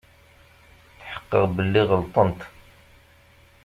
[0.99, 2.39] Tḥeqqeɣ belli ɣelṭen-t.